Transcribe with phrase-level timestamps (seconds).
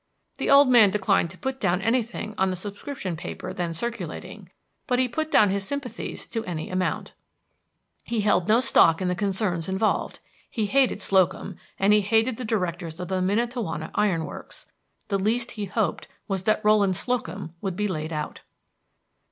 [0.39, 4.49] The old man declined to put down anything on the subscription paper then circulating;
[4.87, 7.13] but he put down his sympathies to any amount.
[8.03, 10.19] He held no stock in the concerns involved;
[10.49, 14.67] he hated Slocum, and he hated the directors of the Miantowona Iron Works.
[15.09, 18.41] The least he hoped was that Rowland Slocum would be laid out.